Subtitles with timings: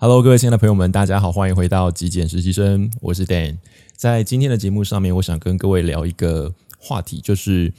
[0.00, 3.56] Hello，各位亲爱的朋友们，大家好，欢迎回到极简实习生，我是 Dan。
[3.96, 7.72] 在今天的节目上面，我想跟各位聊一个话题，就是。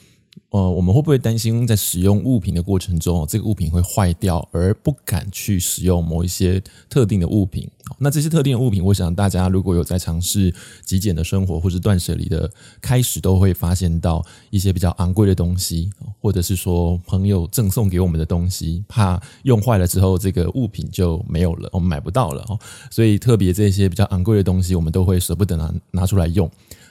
[0.50, 7.69] 呃，我们会不会担心在使用物品的过程中，这个物品会坏掉，而不敢去使用某一些特定的物品？
[7.98, 10.54] 那这些特定的物品，我想大家如果有在尝试
[10.86, 12.50] 极简的生活或是断舍离的
[12.82, 15.90] 开始，都会发现到一些比较昂贵的东西，
[16.22, 22.46] 或者是说朋友赠送给我们的东西，怕用坏了之后这个物品就没有了，我们买不到了。
[22.90, 26.49] 所以特别这些比较昂贵的东西，我们都会舍不得拿拿出来用。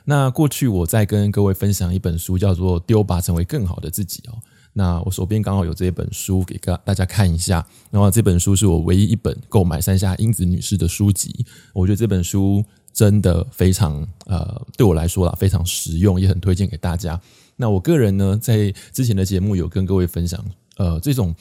[0.08, 4.38] 那过去我在跟各位分享一本书，叫做《丢吧，成为更好的自己》哦。
[4.72, 7.62] 那我手边刚好有这本书，给大家看一下。
[7.90, 11.44] 然后这本书是我唯一一本购买山下英子女士的书籍。
[11.74, 17.20] 我觉得这本书真的非常呃，对我来说啦，非常实用，也很推荐给大家。
[17.56, 20.42] 那我个人呢，在之前的节目有跟各位分享，
[20.78, 21.34] 呃，这种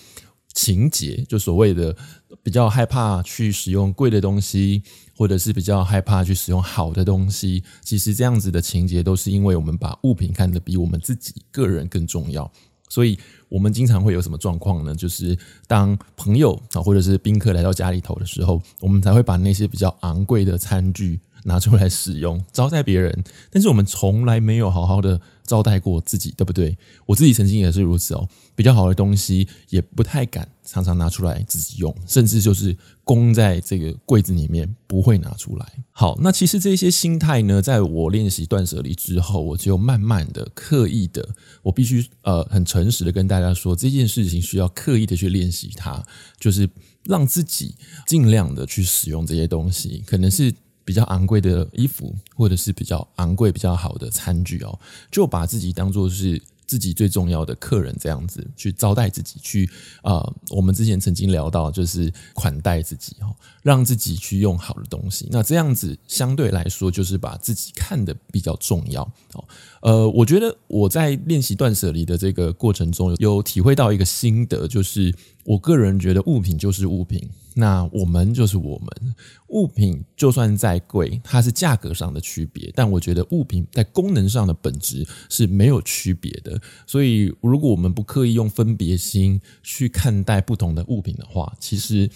[0.57, 1.95] 情节，就所谓的
[2.41, 4.81] 比较害怕去使用贵的东西。
[5.19, 12.47] 或者是比较害怕去使用好的东西，其实这样子的情节都是因为我们把物品看得比我们自己个人更重要，
[12.87, 13.17] 所以
[13.49, 14.93] 我们经常会有什么状况呢？
[14.93, 26.77] 就是当朋友啊或者是宾客来到家里头的时候，我们才会把那些比较昂贵的餐具拿出来使用，招待别人，但是我们从来没有好好的招待过自己，对不对？
[27.05, 35.65] 我自己曾经也是如此哦，比较好的东西也不太敢常常拿出来自己用，甚至就是供在这个柜子里面不会拿出来。
[35.93, 41.29] 好，那其实这些心态呢，在我练习断舍离之后，我就慢慢的、刻意的，
[41.63, 46.05] 我必须呃很诚实的跟大家说，这件事情需要刻意的去练习它，
[46.37, 46.69] 就是
[47.05, 47.73] 让自己
[48.05, 50.53] 尽量的去使用这些东西，可能是。
[50.87, 54.79] 比较昂贵的衣服，或者是比较昂贵、比较好的餐具哦，
[55.11, 59.69] 就把自己当做是自己最重要的客人，这样子去招待自己，去
[60.01, 65.27] 啊、我们之前曾经聊到，就是款待自己哦，让自己去用好的东西。
[65.29, 69.43] 那这样子相对来说，就是把自己看得比较重要哦。
[69.81, 75.13] 呃，我觉得我在练习断舍离的这个过程中，有体会到一个心得，就是
[75.47, 77.25] 我个人觉得物品就是物品。
[77.55, 79.15] 那我们就是我们，
[79.47, 86.61] 物品就算再贵，它是价格上的区别，但我觉得物品在功能上的本质是没有区别的。
[86.85, 92.07] 所以，如果我们不刻意用分别心去看待不同的物品的话，其实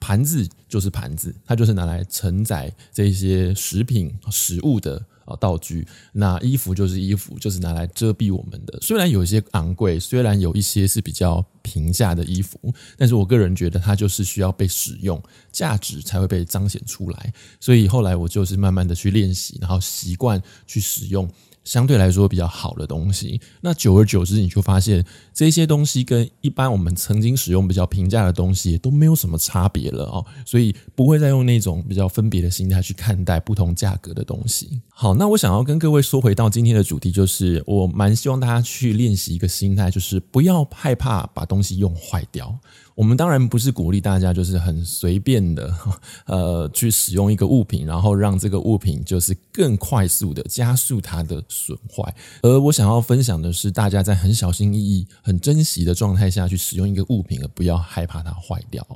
[0.00, 5.06] 盘子就是盘子，它就是拿来承载这些食品、食物的。
[5.24, 8.78] 啊，道具，那衣服就是衣服，就是拿来遮蔽我们的。
[8.80, 12.58] 虽然有一些昂贵，虽然有一些是比较平价的衣服，
[12.96, 17.32] 但是我个人觉得它就是需要被使用，价值才会被彰显出来。
[17.60, 21.28] 所以后来我就是慢慢的去练习，然后习惯去使用。
[21.64, 34.80] 相对来说比较好的东西，那久而久之，你就发现这些东西跟一般我们曾经使用比较平价的东西都没有什么差别了哦，所以不会再用那种比较分别的心态去看待不同价格的东西。
[34.88, 42.58] 好，那我想要跟各位说回到今天的主题，就是我蛮希望大家去练习一个心态，就是不要害怕把东西用坏掉。
[42.94, 45.74] 我们当然不是鼓励大家就是很随便的，
[46.26, 52.14] 呃，去使用一个物品，然后让这个物品就是更快速的加速它的损坏。
[52.42, 58.86] 而我想要分享的是，大家在很小心翼翼、很珍惜的状态下去使用一个物品，而不要害怕它坏掉。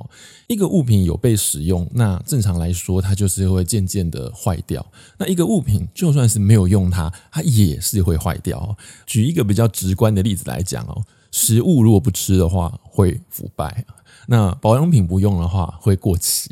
[0.47, 4.85] 一个物品有被使用，那正常来说，它就是会渐渐的坏掉。
[5.17, 8.77] 那一个物品就算是没有用它，它也是会坏掉。
[9.05, 11.03] 举一个比较直观的例子来讲哦。
[11.31, 13.85] 食物如果不吃的话会腐败，
[14.27, 16.49] 那保养品不用的话会过期。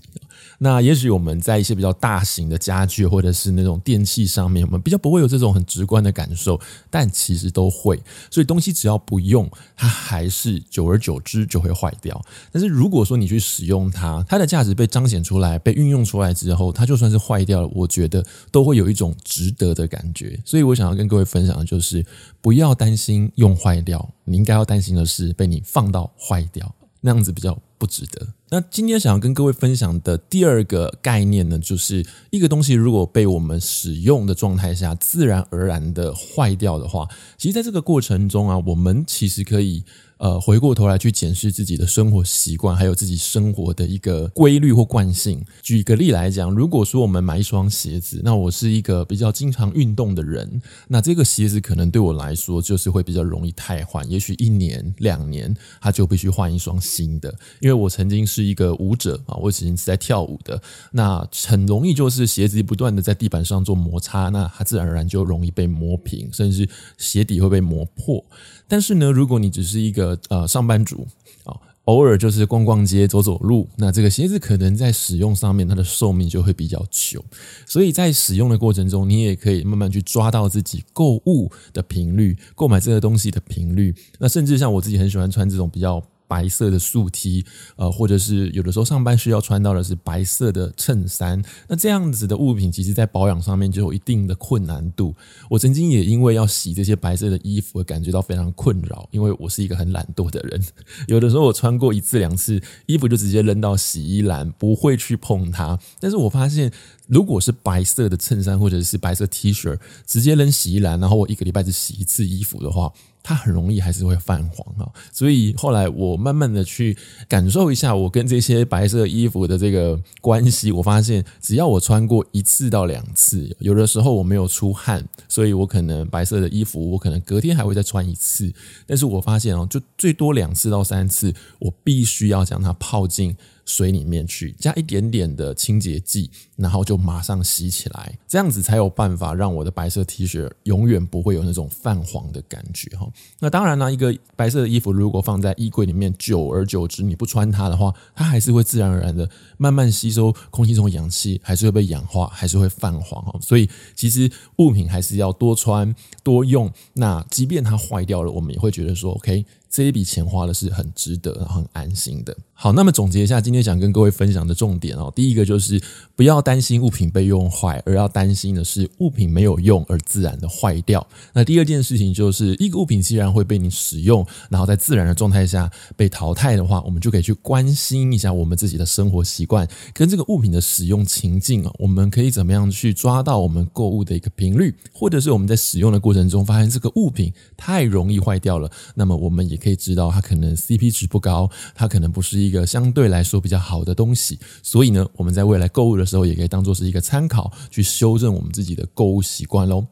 [0.60, 8.02] 那也许我们在一些比较大型的家具或者是那种电器上面，我们比较不会有这种很直观的感受，但其实都会。
[8.32, 12.20] 所以东西只要不用，它还是久而久之就会坏掉。
[12.52, 20.40] 但是如果说你去使用它，它的价值被彰显出来、被运用出来之后，它就算是坏掉了，我觉得都会有一种值得的感觉。
[20.46, 22.06] 所以我想要跟各位分享的就是，
[22.42, 28.26] 不要担心用坏掉，你应该要担心的是被你放到坏掉，那样子比较不值得。
[28.50, 37.08] 那今天想要跟各位分享的第二个概念呢，就是一个东西如果被我们使用的状态下自然而然的坏掉的话，
[37.38, 39.84] 其实在这个过程中啊，我们其实可以。
[40.18, 45.44] 呃，回过头来去检视自己的生活习惯，还有自己生活的一个规律或惯性。
[45.62, 57.30] 举个例来讲，如果说我们买一双鞋子，那我是一个比较经常运动的人，那这个鞋子可能对我来说就是会比较容易汰换，也许一年两年，它就必须换一双新的。
[57.60, 60.62] 因为我曾经是一个舞者啊，我曾经是在跳舞的，
[60.92, 66.68] 那很容易就是鞋子不断的在地板上做摩擦，那它自然而然就容易被磨平，甚至
[66.98, 68.22] 鞋底会被磨破。
[68.68, 71.08] 但是呢，如果你只是一个呃上班族
[71.46, 71.56] 啊，
[71.86, 77.24] 偶尔就是逛逛街、走走路，那这个鞋子可能在使用上面，它的寿命就会比较久。
[77.66, 83.96] 所以在使用的过程中，你也可以慢慢去抓到自己购物的频率、购买这个东西的频率。
[84.20, 86.04] 那甚至像我自己很喜欢穿这种比较。
[86.28, 87.46] 白色的素 T，
[87.76, 95.16] 呃，或者是有的时候上班需要穿到的是白色的衬衫，那这样子的物品，其实在保养上面就有一定的困难度。
[95.50, 100.64] 我曾经也因为要洗这些白色的衣服，而感觉到非常困扰，因为我是一个很懒惰的人。
[101.08, 105.78] 有的时候我穿过一次两次，衣服就直接扔到洗衣篮，不会去碰它。
[106.00, 106.72] 但是我发现，
[107.08, 112.92] 如果是白色的衬衫或者是白色 T 恤，直接扔洗衣篮，然后我一个礼拜只洗一次衣服的话，
[113.28, 116.96] 它很容易还是会泛黄啊，所以后来我慢慢的去
[117.28, 128.54] 感受一下我跟这些白色衣服的这个关系，我发现只要我穿过一次到两次，有的时候我没有出汗，所以我可能白色的衣服我可能隔天还会再穿一次，
[128.86, 133.36] 但是我发现哦，就最多两次到三次，我必须要将它泡进。
[133.66, 143.08] 水里面去加一点点的清洁剂，然后就马上洗起来，这样子才有办法让我的白色 T 恤永远不会有那种泛黄的感觉哈。
[143.40, 153.38] 那当然呢，一个白色的衣服如果放在衣柜里面，久而久之你不穿它的话，它还是会自然而然的慢慢吸收空气中的氧气，还是会被氧化，还是会泛黄哈。
[153.42, 156.72] 所以其实物品还是要多穿多用。
[156.94, 159.44] 那即便它坏掉了，我们也会觉得说 OK。
[159.76, 162.34] 这一笔钱花的是很值得，很安心的。
[162.54, 165.82] 好，那么总结一下，今天想跟各位分享的重点哦，第一个就是
[166.16, 171.06] 不要担心物品被用坏，而要担心的是物品没有用而自然的坏掉。
[171.34, 199.84] 那第二件事情就是，一个物品既然会被你使用，然后在自然的状态下被淘汰的话，我们就可以去关心一下我们自己的生活习惯跟这个物品的使用情境啊，我们可以怎么样去抓到我们购物的一个频率，或者是我们在使用的过程中发现这个物品太容易坏掉了，那么我们也可以知道它可能 CP 值不高，它可能不是一个相对来说比较好的东西，所以呢，我们在未来购物的时候也可以当做是一个参考，去修正我们自己的购物习惯喽。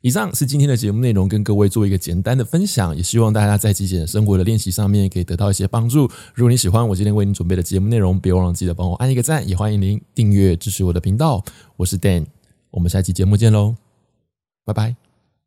[0.00, 6.10] 以上是今天的节目内容，跟各位做一个简单的分享，也希望大家在极简生活的练习上面可以得到一些帮助。
[6.34, 11.44] 如果你喜欢我今天为你准备的节目内容，别忘了记得帮我按一个赞，也欢迎您订阅支持我的频道。
[11.76, 12.24] 我是 Dan，
[12.70, 13.76] 我们下期节目见喽，
[14.64, 15.11] 拜拜。